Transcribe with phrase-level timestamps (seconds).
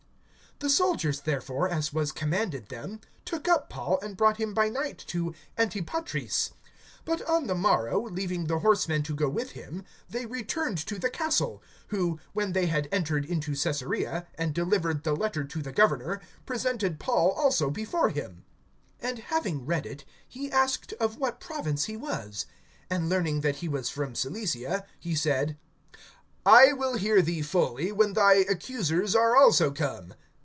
[0.59, 4.99] (31)The soldiers, therefore, as was commanded them, took up Paul, and brought him by night
[5.07, 6.51] to Antipatris.
[7.07, 11.09] (32)But on the morrow, leaving the horsemen to go with him, they returned to the
[11.09, 16.21] castle; (33)who, when they had entered into Caesarea, and delivered the letter to the governor,
[16.45, 18.45] presented Paul also before him.
[19.01, 22.45] (34)And having read it, he asked of what province he was.
[22.87, 25.57] And learning that he was from Cilicia, (35)he said:
[26.45, 30.13] I will hear thee fully, when thy accusers are also come.